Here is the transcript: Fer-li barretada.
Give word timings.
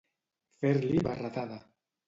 Fer-li 0.65 1.05
barretada. 1.11 1.63